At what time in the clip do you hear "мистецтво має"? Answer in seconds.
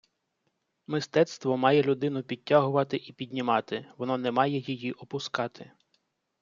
0.87-1.83